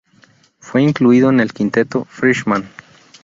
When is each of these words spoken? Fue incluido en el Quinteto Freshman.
Fue 0.57 0.81
incluido 0.81 1.29
en 1.29 1.39
el 1.41 1.53
Quinteto 1.53 2.05
Freshman. 2.05 2.67